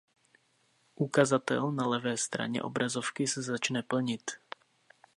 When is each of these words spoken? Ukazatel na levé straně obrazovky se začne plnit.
Ukazatel 0.95 1.71
na 1.71 1.85
levé 1.87 2.17
straně 2.17 2.61
obrazovky 2.63 3.27
se 3.27 3.41
začne 3.41 3.83
plnit. 3.83 4.31